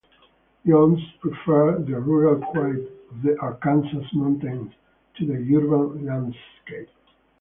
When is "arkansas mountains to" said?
3.39-5.27